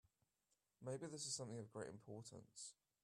Maybe 0.83 1.05
this 1.05 1.27
is 1.27 1.35
something 1.35 1.59
of 1.59 1.71
great 1.71 1.87
importance. 1.89 2.73